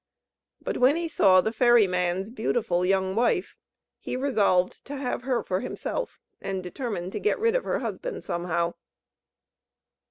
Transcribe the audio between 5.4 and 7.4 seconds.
for himself, and determined to get